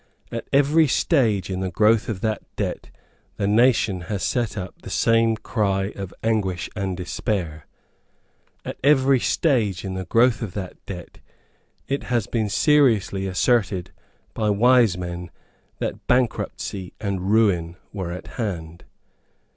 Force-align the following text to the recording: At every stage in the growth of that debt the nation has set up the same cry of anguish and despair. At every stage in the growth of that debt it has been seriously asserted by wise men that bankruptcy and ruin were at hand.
At 0.31 0.47
every 0.51 0.87
stage 0.87 1.51
in 1.51 1.59
the 1.59 1.69
growth 1.69 2.09
of 2.09 2.21
that 2.21 2.41
debt 2.55 2.89
the 3.37 3.45
nation 3.45 4.01
has 4.09 4.23
set 4.23 4.57
up 4.57 4.81
the 4.81 4.89
same 4.89 5.37
cry 5.37 5.91
of 5.95 6.11
anguish 6.23 6.71
and 6.75 6.97
despair. 6.97 7.67
At 8.65 8.79
every 8.83 9.19
stage 9.19 9.85
in 9.85 9.93
the 9.93 10.05
growth 10.05 10.41
of 10.41 10.53
that 10.55 10.83
debt 10.87 11.19
it 11.87 12.05
has 12.05 12.25
been 12.25 12.49
seriously 12.49 13.27
asserted 13.27 13.91
by 14.33 14.49
wise 14.49 14.97
men 14.97 15.29
that 15.77 16.07
bankruptcy 16.07 16.93
and 16.99 17.29
ruin 17.29 17.75
were 17.93 18.11
at 18.11 18.25
hand. 18.41 18.83